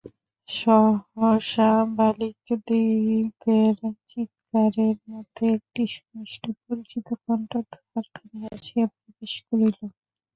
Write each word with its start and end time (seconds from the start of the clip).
সহসা 0.49 1.67
বালকদিগের 1.97 3.77
চীৎকারের 4.09 4.95
মধ্যে 5.07 5.45
একটি 5.57 5.83
সুমিষ্ট 5.95 6.43
পরিচিত 6.61 7.07
কণ্ঠ 7.23 7.51
তাঁহার 7.71 8.05
কানে 8.15 8.45
আসিয়া 8.55 8.85
প্রবেশ 8.93 9.33
করিল। 9.47 9.77